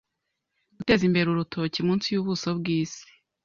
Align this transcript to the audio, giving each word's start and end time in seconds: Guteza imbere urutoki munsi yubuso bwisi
Guteza 0.77 1.03
imbere 1.05 1.27
urutoki 1.29 1.79
munsi 1.87 2.07
yubuso 2.13 2.47
bwisi 2.59 3.05